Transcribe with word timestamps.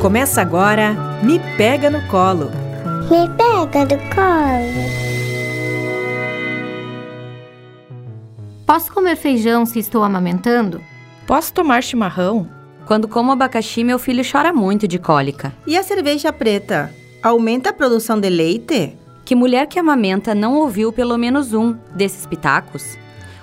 Começa 0.00 0.40
agora 0.40 0.94
Me 1.24 1.40
Pega 1.56 1.90
no 1.90 2.00
Colo. 2.06 2.52
Me 3.10 3.28
pega 3.36 3.80
no 3.84 4.14
colo. 4.14 5.08
Posso 8.64 8.92
comer 8.92 9.16
feijão 9.16 9.66
se 9.66 9.80
estou 9.80 10.04
amamentando? 10.04 10.80
Posso 11.26 11.52
tomar 11.52 11.82
chimarrão? 11.82 12.48
Quando 12.86 13.08
como 13.08 13.32
abacaxi, 13.32 13.82
meu 13.82 13.98
filho 13.98 14.22
chora 14.24 14.52
muito 14.52 14.86
de 14.86 15.00
cólica. 15.00 15.52
E 15.66 15.76
a 15.76 15.82
cerveja 15.82 16.32
preta? 16.32 16.94
Aumenta 17.20 17.70
a 17.70 17.72
produção 17.72 18.20
de 18.20 18.30
leite? 18.30 18.96
Que 19.24 19.34
mulher 19.34 19.66
que 19.66 19.80
amamenta 19.80 20.32
não 20.32 20.54
ouviu 20.58 20.92
pelo 20.92 21.18
menos 21.18 21.52
um 21.52 21.76
desses 21.92 22.24
pitacos? 22.24 22.96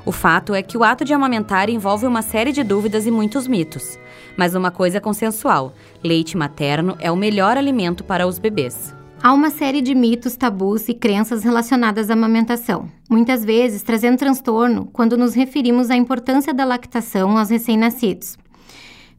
O 0.06 0.12
fato 0.12 0.54
é 0.54 0.62
que 0.62 0.78
o 0.78 0.84
ato 0.84 1.04
de 1.04 1.14
amamentar 1.16 1.68
envolve 1.68 2.06
uma 2.06 2.22
série 2.22 2.52
de 2.52 2.64
dúvidas 2.64 3.08
e 3.08 3.12
muitos 3.12 3.48
mitos. 3.48 3.98
Mas 4.38 4.54
uma 4.54 4.70
coisa 4.70 4.98
é 4.98 5.02
consensual: 5.02 5.74
leite 6.04 6.38
materno 6.38 6.96
é 7.00 7.12
o 7.12 7.16
melhor 7.16 7.58
alimento 7.58 8.04
para 8.04 8.28
os 8.28 8.38
bebês. 8.38 8.96
Há 9.24 9.34
uma 9.34 9.50
série 9.50 9.82
de 9.82 9.96
mitos, 9.96 10.36
tabus 10.36 10.88
e 10.88 10.94
crenças 10.94 11.44
relacionadas 11.44 12.12
à 12.12 12.14
amamentação, 12.14 12.88
muitas 13.10 13.44
vezes 13.44 13.82
trazendo 13.82 14.20
transtorno 14.20 14.86
quando 14.94 15.18
nos 15.18 15.34
referimos 15.34 15.90
à 15.90 15.96
importância 15.96 16.54
da 16.54 16.64
lactação 16.64 17.36
aos 17.36 17.50
recém-nascidos. 17.50 18.38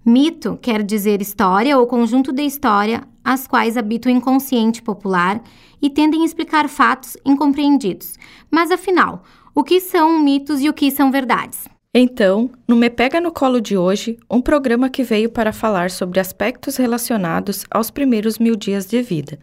Mito 0.05 0.57
quer 0.63 0.85
dizer 0.85 1.21
história 1.21 1.77
ou 1.77 1.85
conjunto 1.89 2.33
de 2.33 2.43
história 2.43 3.03
as 3.25 3.49
quais 3.49 3.77
habita 3.77 4.09
o 4.09 4.13
inconsciente 4.13 4.81
popular 4.81 5.43
e 5.83 5.91
tendem 5.91 6.23
a 6.23 6.25
explicar 6.25 6.69
fatos 6.69 7.17
incompreendidos. 7.27 8.17
Mas 8.49 8.71
afinal, 8.71 9.25
o 9.57 9.65
que 9.65 9.81
são 9.81 10.19
mitos 10.19 10.61
e 10.61 10.69
o 10.69 10.75
que 10.75 10.91
são 10.91 11.11
verdades? 11.11 11.67
Então, 11.95 12.51
no 12.69 12.77
Me 12.77 12.91
Pega 12.91 13.23
no 13.23 13.33
Colo 13.33 13.59
de 13.59 13.75
hoje, 13.75 14.19
um 14.31 14.43
programa 14.43 14.91
que 14.91 15.03
veio 15.03 15.31
para 15.31 15.51
falar 15.51 15.91
sobre 15.91 16.21
aspectos 16.21 16.77
relacionados 16.77 17.65
aos 17.71 17.91
primeiros 17.91 18.39
mil 18.39 18.55
dias 18.55 18.85
de 18.85 19.01
vida, 19.01 19.39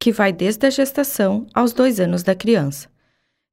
que 0.00 0.10
vai 0.10 0.32
desde 0.32 0.66
a 0.66 0.70
gestação 0.70 1.46
aos 1.52 1.74
dois 1.74 2.00
anos 2.00 2.22
da 2.22 2.34
criança. 2.34 2.88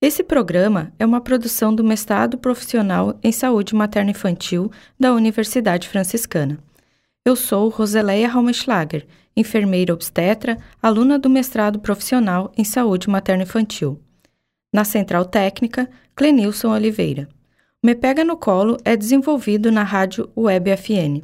Esse 0.02 0.24
programa 0.24 0.94
é 0.98 1.06
uma 1.06 1.20
produção 1.20 1.76
do 1.76 1.84
Mestrado 1.84 2.38
Profissional 2.38 3.20
em 3.22 3.34
Saúde 3.34 3.76
Materno-Infantil 3.76 4.72
da 4.98 5.14
Universidade 5.14 5.90
Franciscana. 5.90 6.60
Eu 7.26 7.36
sou 7.36 7.68
Roseleia 7.68 8.30
Raumenschlager, 8.30 9.06
enfermeira 9.36 9.94
obstetra, 9.94 10.58
aluna 10.82 11.20
do 11.20 11.30
Mestrado 11.30 11.78
Profissional 11.78 12.54
em 12.58 12.64
Saúde 12.64 13.10
Materno-Infantil. 13.10 14.00
Na 14.76 14.84
Central 14.84 15.24
Técnica, 15.24 15.90
Clenilson 16.18 16.74
Oliveira. 16.74 17.30
Me 17.82 17.96
Pega 17.96 18.26
no 18.26 18.36
Colo 18.36 18.76
é 18.84 18.98
desenvolvido 18.98 19.72
na 19.72 19.84
rádio 19.84 20.30
Web 20.36 20.70
FN. 20.76 21.24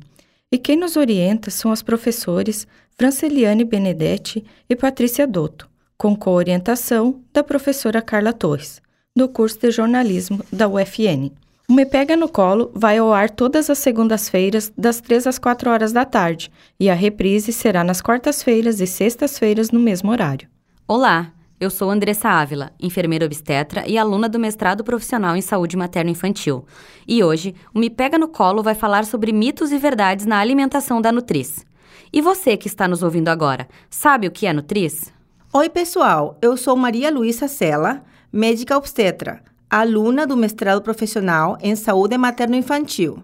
E 0.49 0.57
quem 0.57 0.77
nos 0.77 0.95
orienta 0.95 1.51
são 1.51 1.69
as 1.69 1.81
professores 1.81 2.65
Franceliane 2.97 3.65
Benedetti 3.65 4.45
e 4.69 4.73
Patrícia 4.73 5.27
Dotto, 5.27 5.69
com 5.97 6.15
coorientação 6.15 7.19
da 7.33 7.43
professora 7.43 8.01
Carla 8.01 8.31
Torres, 8.31 8.81
do 9.13 9.27
curso 9.27 9.59
de 9.59 9.69
jornalismo 9.69 10.39
da 10.49 10.69
UFN. 10.69 11.29
O 11.67 11.73
Me 11.73 11.85
Pega 11.85 12.15
no 12.15 12.29
Colo 12.29 12.71
vai 12.73 12.99
ao 12.99 13.11
ar 13.11 13.29
todas 13.29 13.69
as 13.69 13.79
segundas-feiras, 13.79 14.71
das 14.77 15.01
3 15.01 15.27
às 15.27 15.37
4 15.37 15.69
horas 15.69 15.91
da 15.91 16.05
tarde, 16.05 16.49
e 16.79 16.89
a 16.89 16.93
reprise 16.93 17.51
será 17.51 17.83
nas 17.83 18.01
quartas-feiras 18.01 18.79
e 18.79 18.87
sextas-feiras 18.87 19.71
no 19.71 19.79
mesmo 19.81 20.09
horário. 20.09 20.47
Olá! 20.87 21.33
Eu 21.61 21.69
sou 21.69 21.91
Andressa 21.91 22.27
Ávila, 22.27 22.71
enfermeira 22.81 23.23
obstetra 23.23 23.87
e 23.87 23.95
aluna 23.95 24.27
do 24.27 24.39
mestrado 24.39 24.83
profissional 24.83 25.35
em 25.35 25.43
saúde 25.43 25.77
materno-infantil. 25.77 26.65
E 27.07 27.23
hoje, 27.23 27.53
o 27.71 27.77
Me 27.77 27.87
Pega 27.87 28.17
no 28.17 28.27
Colo 28.27 28.63
vai 28.63 28.73
falar 28.73 29.05
sobre 29.05 29.31
mitos 29.31 29.71
e 29.71 29.77
verdades 29.77 30.25
na 30.25 30.39
alimentação 30.39 30.99
da 30.99 31.11
Nutriz. 31.11 31.63
E 32.11 32.19
você 32.19 32.57
que 32.57 32.65
está 32.65 32.87
nos 32.87 33.03
ouvindo 33.03 33.27
agora, 33.27 33.69
sabe 33.91 34.25
o 34.25 34.31
que 34.31 34.47
é 34.47 34.53
Nutriz? 34.53 35.13
Oi, 35.53 35.69
pessoal. 35.69 36.35
Eu 36.41 36.57
sou 36.57 36.75
Maria 36.75 37.11
Luísa 37.11 37.47
Sela, 37.47 38.01
médica 38.33 38.75
obstetra, 38.75 39.43
aluna 39.69 40.25
do 40.25 40.35
mestrado 40.35 40.81
profissional 40.81 41.59
em 41.61 41.75
saúde 41.75 42.17
materno-infantil. 42.17 43.21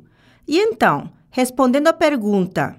E 0.47 0.59
então, 0.59 1.09
respondendo 1.31 1.87
à 1.87 1.93
pergunta, 1.93 2.75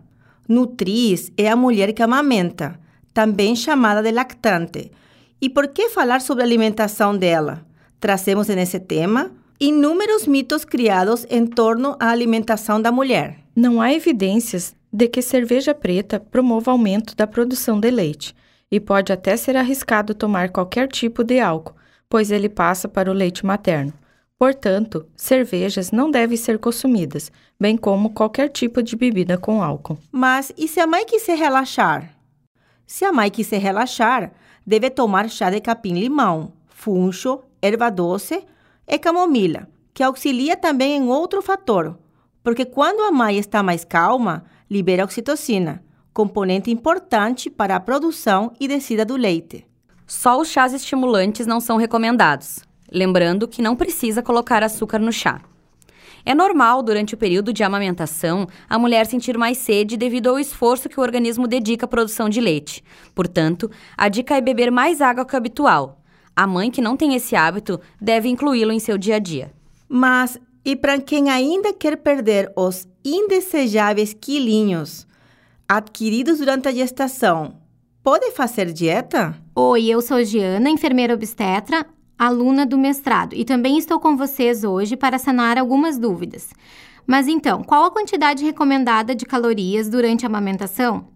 Nutriz 0.49 1.33
é 1.37 1.49
a 1.49 1.57
mulher 1.57 1.93
que 1.93 2.03
amamenta, 2.05 2.79
também 3.13 3.57
chamada 3.57 4.01
de 4.01 4.13
lactante 4.13 4.93
e 5.41 5.49
por 5.49 5.69
que 5.69 5.89
falar 5.89 6.21
sobre 6.21 6.43
a 6.43 6.47
alimentação 6.47 7.17
dela? 7.17 7.65
Trazemos 8.01 8.49
nesse 8.49 8.79
tema 8.79 9.31
inúmeros 9.61 10.27
mitos 10.27 10.65
criados 10.65 11.27
em 11.29 11.47
torno 11.47 11.97
à 11.99 12.11
alimentação 12.11 12.81
da 12.81 12.93
mulher. 12.93 13.39
Não 13.55 13.81
há 13.81 13.93
evidências 13.93 14.75
de 14.93 15.09
que 15.09 15.21
cerveja 15.21 15.75
preta 15.75 16.21
promova 16.21 16.71
aumento 16.71 17.15
da 17.17 17.27
produção 17.27 17.79
de 17.79 17.91
leite, 17.91 18.35
e 18.71 18.79
pode 18.79 19.13
até 19.13 19.37
ser 19.37 19.57
arriscado 19.57 20.15
tomar 20.15 20.51
qualquer 20.51 20.89
tipo 20.89 21.25
de 21.25 21.41
álcool, 21.41 21.75
pois 22.09 22.31
ele 22.31 22.49
passa 22.49 22.89
para 22.89 23.11
o 23.11 23.15
leite 23.15 23.45
materno. 23.45 23.93
Portanto, 24.39 25.07
cervejas 25.17 25.91
não 25.91 26.11
devem 26.11 26.37
ser 26.37 26.59
consumidas, 26.59 27.33
bem 27.59 27.77
como 27.77 28.11
qualquer 28.11 28.49
tipo 28.49 28.83
de 28.83 28.95
bebida 28.95 29.37
com 29.37 29.63
álcool. 29.63 29.99
Mas 30.13 30.53
e 30.57 30.69
se 30.69 30.79
a 30.79 30.87
mãe 30.87 31.05
quiser 31.05 31.37
relaxar? 31.37 32.15
Se 32.87 33.05
a 33.05 33.13
mãe 33.13 33.31
quiser 33.31 33.61
relaxar, 33.61 34.33
deve 34.69 34.91
tomar 34.91 35.31
chá 35.31 35.49
de 35.49 35.63
capim-limão, 35.63 36.53
funcho, 36.67 37.41
erva 37.63 37.89
doce 37.89 38.45
e 38.87 38.99
camomila, 38.99 39.67
que 39.95 40.03
auxilia 40.03 40.59
também 40.59 40.95
em 40.95 41.09
outro 41.09 41.41
fator, 41.41 41.99
porque 42.43 42.67
quando 42.67 43.01
a 43.01 43.11
mãe 43.11 43.39
está 43.39 43.63
mais 43.63 43.83
calma, 43.83 44.45
libera 44.71 45.05
oxitocina, 45.05 45.83
componente 46.13 46.71
importante 46.71 47.49
para 47.49 47.77
a 47.77 47.81
produção 47.81 48.53
e 48.61 48.69
descida 48.69 49.07
do 49.07 49.17
leite. 49.17 49.67
Só 50.07 50.39
os 50.39 50.49
chás 50.49 50.75
estimulantes 50.75 51.47
não 51.47 51.61
são 51.61 51.79
recomendados, 51.79 52.59
lembrando 52.93 53.49
que 53.49 53.63
não 53.63 53.75
precisa 53.75 54.23
colocar 54.23 54.63
açúcar 54.63 54.99
no 54.99 55.11
chá. 55.11 55.41
É 56.29 56.35
normal, 56.35 56.83
durante 56.83 57.15
o 57.15 57.17
período 57.17 57.55
de 57.55 57.63
amamentação, 57.63 58.47
a 58.69 58.79
mulher 58.79 59.07
sentir 59.07 59.39
mais 59.39 59.57
sede 59.57 59.97
devido 59.97 60.29
ao 60.29 60.39
esforço 60.39 60.87
que 60.87 61.01
o 61.01 61.03
organismo 61.03 61.49
dedica 61.49 61.87
à 61.87 61.89
produção 61.89 62.29
de 62.29 62.39
leite. 62.39 62.85
Portanto, 63.15 63.71
a 63.97 64.11
dica 64.11 64.37
é 64.37 64.41
beber 64.43 64.71
mais 64.71 65.01
água 65.01 65.25
que 65.25 65.33
o 65.33 65.39
habitual. 65.39 66.03
A 66.37 66.47
mãe 66.47 66.71
que 66.71 66.83
não 66.83 66.99
tem 66.99 67.15
esse 67.15 67.35
hábito 67.35 67.81
deve 67.99 68.29
incluí-lo 68.29 68.73
em 68.73 68.79
seu 68.79 68.99
dia 68.99 69.17
a 69.17 69.19
dia. 69.19 69.51
Mas 69.89 70.39
e 70.63 70.77
para 70.77 71.01
quem 71.01 71.31
ainda 71.31 71.73
quer 71.73 71.97
perder 71.97 72.53
os 72.55 72.87
indesejáveis 73.03 74.13
quilinhos 74.13 75.07
adquiridos 75.67 76.41
durante 76.41 76.69
a 76.69 76.73
gestação, 76.73 77.55
pode 78.03 78.33
fazer 78.33 78.71
dieta? 78.71 79.35
Oi, 79.55 79.87
eu 79.87 80.03
sou 80.03 80.23
Giana, 80.23 80.69
enfermeira 80.69 81.15
obstetra, 81.15 81.87
aluna 82.19 82.67
do 82.67 82.77
mestrado, 82.77 83.35
e 83.35 83.45
também 83.45 83.79
estou 83.79 84.01
com 84.01 84.17
vocês 84.17 84.65
hoje 84.65 84.97
para 84.97 85.19
sanar 85.19 85.57
algumas 85.57 85.99
dúvidas. 85.99 86.51
Mas 87.07 87.29
então, 87.29 87.63
qual 87.63 87.85
a 87.85 87.91
quantidade 87.91 88.45
recomendada 88.45 89.15
de 89.15 89.25
calorias 89.25 89.89
durante 89.89 90.27
a 90.27 90.29
amamentação? 90.29 91.07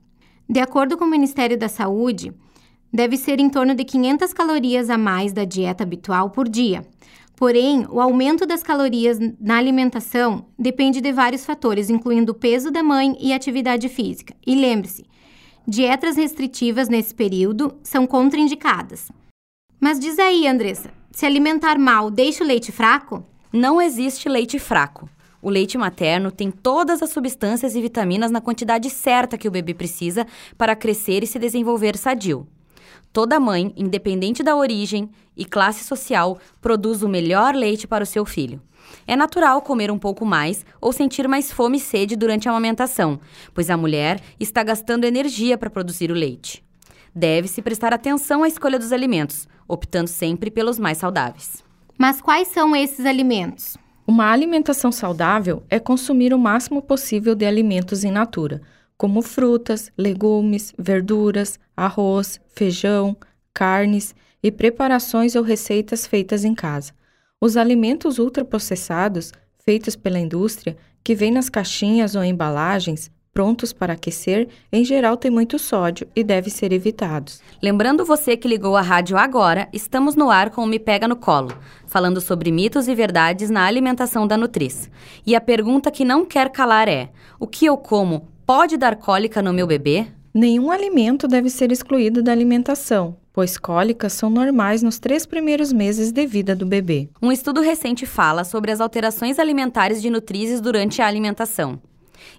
De 0.48 0.60
acordo 0.60 0.96
com 0.96 1.04
o 1.04 1.10
Ministério 1.10 1.58
da 1.58 1.68
Saúde, 1.68 2.32
deve 2.92 3.16
ser 3.16 3.40
em 3.40 3.50
torno 3.50 3.74
de 3.74 3.84
500 3.84 4.32
calorias 4.32 4.88
a 4.88 4.96
mais 4.96 5.32
da 5.32 5.44
dieta 5.44 5.82
habitual 5.82 6.30
por 6.30 6.48
dia. 6.48 6.86
Porém, 7.36 7.86
o 7.90 8.00
aumento 8.00 8.46
das 8.46 8.62
calorias 8.62 9.18
na 9.40 9.56
alimentação 9.56 10.46
depende 10.58 11.00
de 11.00 11.12
vários 11.12 11.44
fatores, 11.44 11.90
incluindo 11.90 12.32
o 12.32 12.36
peso 12.36 12.70
da 12.70 12.82
mãe 12.82 13.16
e 13.18 13.32
atividade 13.32 13.88
física. 13.88 14.34
E 14.46 14.54
lembre-se, 14.54 15.04
dietas 15.66 16.16
restritivas 16.16 16.88
nesse 16.88 17.14
período 17.14 17.74
são 17.82 18.06
contraindicadas. 18.06 19.10
Mas 19.84 19.98
diz 19.98 20.16
aí, 20.20 20.46
Andressa, 20.46 20.92
se 21.10 21.26
alimentar 21.26 21.76
mal 21.76 22.08
deixa 22.08 22.44
o 22.44 22.46
leite 22.46 22.70
fraco? 22.70 23.26
Não 23.52 23.82
existe 23.82 24.28
leite 24.28 24.56
fraco. 24.56 25.10
O 25.42 25.50
leite 25.50 25.76
materno 25.76 26.30
tem 26.30 26.52
todas 26.52 27.02
as 27.02 27.10
substâncias 27.10 27.74
e 27.74 27.82
vitaminas 27.82 28.30
na 28.30 28.40
quantidade 28.40 28.88
certa 28.88 29.36
que 29.36 29.48
o 29.48 29.50
bebê 29.50 29.74
precisa 29.74 30.24
para 30.56 30.76
crescer 30.76 31.24
e 31.24 31.26
se 31.26 31.36
desenvolver 31.36 31.96
sadio. 31.96 32.46
Toda 33.12 33.40
mãe, 33.40 33.74
independente 33.76 34.40
da 34.40 34.54
origem 34.54 35.10
e 35.36 35.44
classe 35.44 35.82
social, 35.82 36.38
produz 36.60 37.02
o 37.02 37.08
melhor 37.08 37.52
leite 37.52 37.84
para 37.84 38.04
o 38.04 38.06
seu 38.06 38.24
filho. 38.24 38.62
É 39.04 39.16
natural 39.16 39.60
comer 39.62 39.90
um 39.90 39.98
pouco 39.98 40.24
mais 40.24 40.64
ou 40.80 40.92
sentir 40.92 41.26
mais 41.26 41.50
fome 41.50 41.78
e 41.78 41.80
sede 41.80 42.14
durante 42.14 42.48
a 42.48 42.52
amamentação, 42.52 43.18
pois 43.52 43.68
a 43.68 43.76
mulher 43.76 44.20
está 44.38 44.62
gastando 44.62 45.06
energia 45.06 45.58
para 45.58 45.68
produzir 45.68 46.12
o 46.12 46.14
leite. 46.14 46.62
Deve-se 47.14 47.60
prestar 47.60 47.92
atenção 47.92 48.42
à 48.42 48.48
escolha 48.48 48.78
dos 48.78 48.92
alimentos, 48.92 49.46
optando 49.68 50.08
sempre 50.08 50.50
pelos 50.50 50.78
mais 50.78 50.98
saudáveis. 50.98 51.62
Mas 51.98 52.20
quais 52.20 52.48
são 52.48 52.74
esses 52.74 53.04
alimentos? 53.04 53.76
Uma 54.06 54.32
alimentação 54.32 54.90
saudável 54.90 55.62
é 55.70 55.78
consumir 55.78 56.34
o 56.34 56.38
máximo 56.38 56.82
possível 56.82 57.34
de 57.34 57.44
alimentos 57.44 58.02
in 58.02 58.10
natura, 58.10 58.60
como 58.96 59.22
frutas, 59.22 59.92
legumes, 59.96 60.72
verduras, 60.78 61.58
arroz, 61.76 62.40
feijão, 62.48 63.16
carnes 63.52 64.14
e 64.42 64.50
preparações 64.50 65.36
ou 65.36 65.42
receitas 65.42 66.06
feitas 66.06 66.44
em 66.44 66.54
casa. 66.54 66.92
Os 67.40 67.56
alimentos 67.56 68.18
ultraprocessados, 68.18 69.32
feitos 69.58 69.96
pela 69.96 70.18
indústria, 70.18 70.76
que 71.04 71.14
vêm 71.14 71.30
nas 71.30 71.48
caixinhas 71.48 72.14
ou 72.14 72.24
embalagens, 72.24 73.10
prontos 73.32 73.72
para 73.72 73.94
aquecer, 73.94 74.48
em 74.70 74.84
geral 74.84 75.16
têm 75.16 75.30
muito 75.30 75.58
sódio 75.58 76.06
e 76.14 76.22
devem 76.22 76.50
ser 76.50 76.72
evitados. 76.72 77.40
Lembrando 77.62 78.04
você 78.04 78.36
que 78.36 78.46
ligou 78.46 78.76
a 78.76 78.82
rádio 78.82 79.16
agora, 79.16 79.68
estamos 79.72 80.14
no 80.14 80.30
ar 80.30 80.50
com 80.50 80.62
o 80.62 80.66
Me 80.66 80.78
Pega 80.78 81.08
no 81.08 81.16
Colo, 81.16 81.56
falando 81.86 82.20
sobre 82.20 82.52
mitos 82.52 82.88
e 82.88 82.94
verdades 82.94 83.48
na 83.48 83.64
alimentação 83.64 84.26
da 84.26 84.36
Nutriz. 84.36 84.90
E 85.26 85.34
a 85.34 85.40
pergunta 85.40 85.90
que 85.90 86.04
não 86.04 86.26
quer 86.26 86.50
calar 86.50 86.88
é: 86.88 87.10
o 87.40 87.46
que 87.46 87.64
eu 87.64 87.76
como 87.76 88.28
pode 88.44 88.76
dar 88.76 88.96
cólica 88.96 89.40
no 89.40 89.52
meu 89.52 89.66
bebê? 89.66 90.06
Nenhum 90.34 90.70
alimento 90.70 91.26
deve 91.26 91.50
ser 91.50 91.72
excluído 91.72 92.22
da 92.22 92.32
alimentação, 92.32 93.16
pois 93.32 93.58
cólicas 93.58 94.12
são 94.14 94.30
normais 94.30 94.82
nos 94.82 94.98
três 94.98 95.26
primeiros 95.26 95.72
meses 95.72 96.10
de 96.12 96.26
vida 96.26 96.54
do 96.56 96.66
bebê. 96.66 97.08
Um 97.20 97.32
estudo 97.32 97.60
recente 97.60 98.06
fala 98.06 98.44
sobre 98.44 98.70
as 98.70 98.80
alterações 98.80 99.38
alimentares 99.38 100.00
de 100.00 100.08
nutrizes 100.08 100.60
durante 100.60 101.00
a 101.02 101.06
alimentação. 101.06 101.80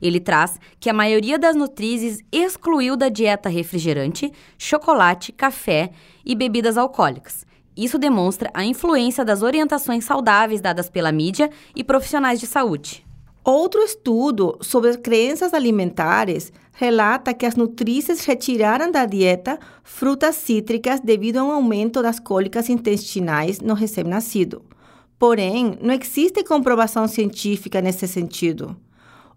Ele 0.01 0.19
traz 0.19 0.59
que 0.79 0.89
a 0.89 0.93
maioria 0.93 1.39
das 1.39 1.55
nutrizes 1.55 2.19
excluiu 2.31 2.95
da 2.95 3.09
dieta 3.09 3.49
refrigerante, 3.49 4.31
chocolate, 4.57 5.31
café 5.31 5.91
e 6.25 6.35
bebidas 6.35 6.77
alcoólicas. 6.77 7.45
Isso 7.75 7.97
demonstra 7.97 8.51
a 8.53 8.63
influência 8.63 9.25
das 9.25 9.41
orientações 9.41 10.05
saudáveis 10.05 10.61
dadas 10.61 10.89
pela 10.89 11.11
mídia 11.11 11.49
e 11.75 11.83
profissionais 11.83 12.39
de 12.39 12.45
saúde. 12.45 13.03
Outro 13.43 13.81
estudo 13.81 14.57
sobre 14.61 14.97
crenças 14.97 15.53
alimentares 15.53 16.53
relata 16.71 17.33
que 17.33 17.45
as 17.45 17.55
nutrizes 17.55 18.23
retiraram 18.23 18.89
da 18.89 19.05
dieta 19.05 19.59
frutas 19.83 20.35
cítricas 20.35 21.01
devido 21.01 21.37
a 21.37 21.43
um 21.43 21.51
aumento 21.51 22.01
das 22.01 22.19
cólicas 22.19 22.69
intestinais 22.69 23.59
no 23.59 23.73
recém-nascido. 23.73 24.63
Porém, 25.19 25.77
não 25.81 25.93
existe 25.93 26.43
comprovação 26.43 27.07
científica 27.07 27.81
nesse 27.81 28.07
sentido. 28.07 28.77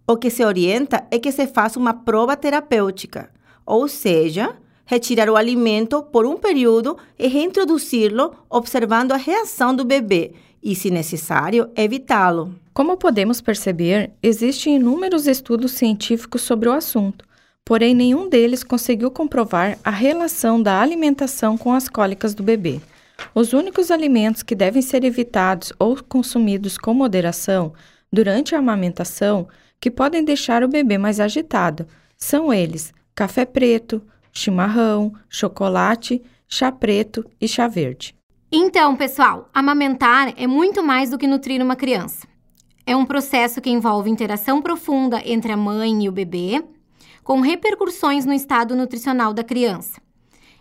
O 0.09 0.17
que 0.17 0.31
se 0.31 0.45
orienta 0.45 1.05
é 1.11 1.19
que 1.19 1.33
se 1.33 1.49
faça 1.49 1.81
uma 1.81 1.93
prova 1.93 2.37
terapêutica, 2.37 3.29
ou 3.67 3.89
seja, 3.89 4.55
retirar 4.85 5.29
o 5.29 5.35
alimento 5.35 6.01
por 6.01 6.25
um 6.25 6.37
período 6.37 6.97
e 7.19 7.27
reintroduzi-lo 7.27 8.33
observando 8.49 9.11
a 9.11 9.17
reação 9.17 9.75
do 9.75 9.85
bebê 9.85 10.33
e, 10.63 10.77
se 10.77 10.93
necessário, 10.93 11.69
evitá-lo. 11.75 12.55
Como 12.73 12.97
podemos 12.97 13.41
perceber, 13.41 14.13
existem 14.23 14.77
inúmeros 14.77 15.27
estudos 15.27 15.73
científicos 15.73 16.43
sobre 16.43 16.69
o 16.69 16.73
assunto, 16.73 17.25
porém 17.65 17.93
nenhum 17.93 18.29
deles 18.29 18.63
conseguiu 18.63 19.11
comprovar 19.11 19.77
a 19.83 19.91
relação 19.91 20.63
da 20.63 20.81
alimentação 20.81 21.59
com 21.59 21.73
as 21.73 21.89
cólicas 21.89 22.33
do 22.33 22.45
bebê. 22.45 22.81
Os 23.35 23.53
únicos 23.53 23.91
alimentos 23.91 24.45
que 24.45 24.55
devem 24.55 24.83
ser 24.83 25.03
evitados 25.03 25.73
ou 25.81 25.99
consumidos 26.01 26.79
com 26.79 26.95
moderação 26.95 27.73
durante 28.13 28.55
a 28.55 28.59
amamentação 28.59 29.49
que 29.81 29.91
podem 29.91 30.25
deixar 30.25 30.63
o 30.63 30.69
bebê 30.69 30.99
mais 30.99 31.21
agitado. 31.21 31.87
São 32.17 32.53
eles: 32.53 32.93
café 33.15 33.45
preto, 33.45 34.03
chimarrão, 34.33 35.13
chocolate, 35.29 36.23
chá 36.49 36.71
preto 36.71 37.25
e 37.41 37.49
chá 37.49 37.69
verde. 37.69 38.15
Então, 38.51 38.95
pessoal, 38.97 39.51
amamentar 39.53 40.33
é 40.37 40.47
muito 40.47 40.83
mais 40.83 41.11
do 41.11 41.19
que 41.19 41.27
nutrir 41.27 41.61
uma 41.61 41.77
criança. 41.77 42.27
É 42.87 42.95
um 42.95 43.05
processo 43.05 43.61
que 43.61 43.69
envolve 43.69 44.09
interação 44.09 44.63
profunda 44.63 45.21
entre 45.25 45.51
a 45.51 45.57
mãe 45.57 46.05
e 46.05 46.09
o 46.09 46.13
bebê, 46.13 46.63
com 47.25 47.41
repercussões 47.41 48.25
no 48.25 48.33
estado 48.33 48.77
nutricional 48.77 49.35
da 49.35 49.43
criança, 49.43 50.01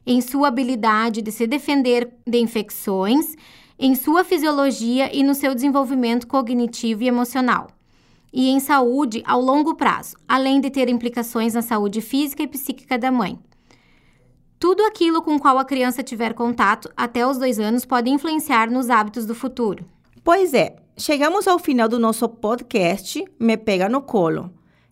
em 0.03 0.19
sua 0.21 0.47
habilidade 0.47 1.21
de 1.21 1.31
se 1.31 1.45
defender 1.45 2.11
de 2.25 2.39
infecções, 2.39 3.35
em 3.77 3.95
sua 3.95 4.23
fisiologia 4.23 5.15
e 5.15 5.23
no 5.23 5.35
seu 5.35 5.53
desenvolvimento 5.53 6.27
cognitivo 6.27 7.03
e 7.03 7.07
emocional 7.07 7.67
e 8.35 8.49
em 8.49 8.59
saúde 8.59 9.23
ao 9.25 9.39
longo 9.39 9.75
prazo, 9.75 10.17
além 10.27 10.59
de 10.59 10.69
ter 10.69 10.89
implicações 10.89 11.53
na 11.53 11.61
saúde 11.61 12.01
física 12.01 12.43
e 12.43 12.47
psíquica 12.47 12.97
da 12.97 13.09
mãe. 13.09 13.39
Tudo 14.59 14.83
aquilo 14.83 15.21
com 15.21 15.39
qual 15.39 15.57
a 15.57 15.63
criança 15.63 16.03
tiver 16.03 16.33
contato 16.33 16.91
até 16.97 17.25
os 17.25 17.37
dois 17.37 17.59
anos 17.59 17.85
pode 17.85 18.09
influenciar 18.09 18.69
nos 18.69 18.89
hábitos 18.89 19.25
do 19.25 19.33
futuro. 19.33 19.85
Pois 20.21 20.53
é, 20.53 20.75
chegamos 20.97 21.47
ao 21.47 21.57
final 21.57 21.87
do 21.87 21.97
nosso 21.97 22.27
podcast 22.27 23.23
Me 23.39 23.55
Pega 23.55 23.87
no 23.87 24.01
Colo. 24.01 24.51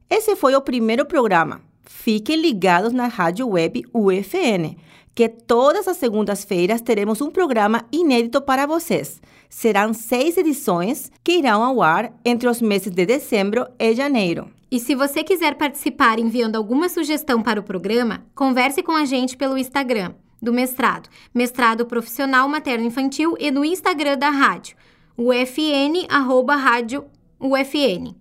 Esse 0.10 0.38
foi 0.38 0.56
o 0.56 0.62
primeiro 0.62 1.06
programa. 1.06 1.62
Fiquem 1.82 2.38
ligados 2.38 2.94
na 2.94 3.08
rádio 3.08 3.50
web 3.50 3.84
UFN, 3.94 4.78
que 5.16 5.30
todas 5.30 5.88
as 5.88 5.98
segundas-feiras 5.98 6.82
teremos 6.82 7.22
um 7.22 7.30
programa 7.30 7.86
inédito 7.92 8.42
para 8.42 8.66
vocês. 8.66 9.22
Serão 9.50 9.94
seis 9.94 10.38
edições 10.38 11.12
que 11.24 11.34
irão 11.34 11.64
ao 11.64 11.82
ar 11.82 12.12
entre 12.26 12.50
os 12.50 12.62
meses 12.62 12.92
de 12.92 13.06
dezembro 13.06 13.68
e 13.78 13.94
janeiro. 13.94 14.50
E 14.72 14.80
se 14.80 14.96
você 14.96 15.24
quiser 15.24 15.56
participar 15.56 16.18
enviando 16.18 16.56
alguma 16.56 16.90
sugestão 16.90 17.44
para 17.44 17.60
o 17.60 17.64
programa, 17.64 18.26
converse 18.34 18.82
com 18.82 18.94
a 18.94 19.06
gente 19.06 19.38
pelo 19.38 19.58
Instagram 19.58 20.16
do 20.42 20.52
mestrado, 20.52 21.08
mestrado 21.34 21.86
profissional 21.86 22.50
materno 22.50 22.86
infantil 22.86 23.36
e 23.40 23.50
no 23.50 23.64
Instagram 23.64 24.18
da 24.18 24.30
rádio, 24.30 24.76
ufn, 25.18 26.06
arroba 26.10 26.56
rádio 26.56 27.06
ufn. 27.40 28.16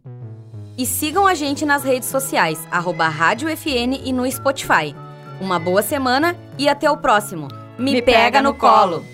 E 0.79 0.87
sigam 0.87 1.27
a 1.27 1.35
gente 1.35 1.67
nas 1.67 1.83
redes 1.83 2.09
sociais, 2.09 2.67
arroba 2.71 3.09
rádio 3.09 3.49
FN 3.49 4.00
e 4.05 4.12
no 4.12 4.31
Spotify. 4.31 4.94
Uma 5.40 5.58
boa 5.58 5.82
semana 5.82 6.37
e 6.58 6.69
até 6.69 6.90
o 6.90 6.96
próximo. 6.96 7.49
Me, 7.79 7.93
Me 7.93 8.02
pega, 8.02 8.19
pega, 8.19 8.43
no 8.43 8.55
colo. 8.55 9.00
colo. 9.00 9.12